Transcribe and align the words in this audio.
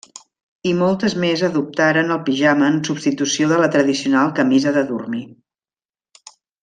I 0.69 0.69
moltes 0.77 1.15
més 1.23 1.43
adoptaren 1.47 2.09
el 2.15 2.19
pijama 2.29 2.69
en 2.75 2.79
substitució 2.89 3.51
de 3.53 3.61
la 3.65 3.69
tradicional 3.77 4.33
camisa 4.41 4.75
de 4.79 4.85
dormir. 4.95 5.23